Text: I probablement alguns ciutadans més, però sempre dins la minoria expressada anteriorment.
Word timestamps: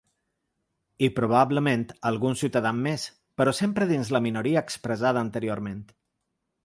I 1.07 1.09
probablement 1.17 1.83
alguns 2.11 2.41
ciutadans 2.45 2.81
més, 2.87 3.05
però 3.43 3.53
sempre 3.59 3.89
dins 3.93 4.11
la 4.17 4.23
minoria 4.29 4.65
expressada 4.67 5.25
anteriorment. 5.27 5.85